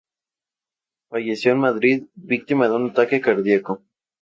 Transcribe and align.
Falleció 1.11 1.51
en 1.51 1.59
Madrid 1.59 2.05
víctima 2.15 2.67
de 2.67 2.73
un 2.75 2.89
ataque 2.89 3.21
cardíaco. 3.21 3.83